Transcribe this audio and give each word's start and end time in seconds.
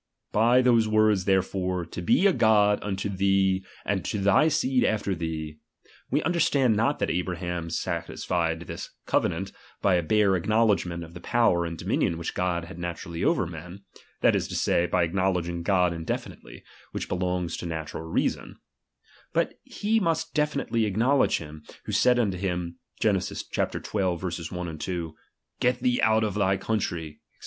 By 0.31 0.63
those 0.63 0.87
words 0.87 1.25
therefore, 1.25 1.85
fo 1.85 2.01
be 2.01 2.25
a 2.25 2.33
God 2.33 2.79
unto 2.81 3.07
thee 3.07 3.63
and 3.85 4.03
to 4.05 4.17
thy 4.17 4.47
seed 4.47 4.83
after 4.83 5.13
thee, 5.13 5.59
we 6.09 6.23
understand 6.23 6.75
not 6.75 6.97
that 6.97 7.11
Abraham 7.11 7.69
satisfied 7.69 8.61
this 8.61 8.89
cove 9.05 9.29
nant 9.29 9.51
by 9.79 9.93
a 9.93 10.01
bare 10.01 10.35
acknowledgment 10.35 11.03
of 11.03 11.13
the 11.13 11.21
power 11.21 11.65
and 11.67 11.77
dominion 11.77 12.17
which 12.17 12.33
God 12.33 12.65
had 12.65 12.79
naturally 12.79 13.23
over 13.23 13.45
men, 13.45 13.83
that 14.21 14.35
is 14.35 14.47
to 14.47 14.55
say, 14.55 14.87
by 14.87 15.03
acknowledging 15.03 15.61
God 15.61 15.93
indefinitely, 15.93 16.63
which 16.93 17.07
belongs 17.07 17.55
to 17.57 17.67
natural 17.67 18.01
reason; 18.05 18.57
but 19.33 19.59
he 19.61 19.99
must 19.99 20.33
definitely 20.33 20.85
acknowledge 20.85 21.37
hira, 21.37 21.61
who 21.85 21.91
said 21.91 22.17
unto 22.17 22.37
him, 22.39 22.79
(Gen. 22.99 23.19
xii. 23.19 23.35
1,2): 23.35 25.13
^et 25.61 25.79
thee 25.79 26.01
out 26.01 26.23
of 26.23 26.33
thy 26.33 26.57
country; 26.57 27.19
Sfc. 27.21 27.27